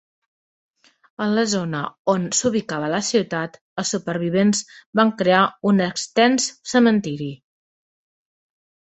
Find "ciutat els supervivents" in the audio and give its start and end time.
3.09-4.61